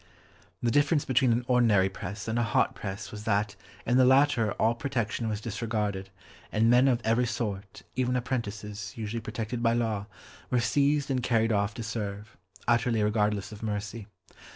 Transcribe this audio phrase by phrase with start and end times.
[0.63, 3.55] The difference between an ordinary press and a "hot press" was that
[3.85, 6.09] in the latter all protection was disregarded,
[6.51, 10.07] and men of every sort, even apprentices usually protected by law,
[10.49, 12.35] were seized and carried off to serve,
[12.67, 14.07] utterly regardless of mercy.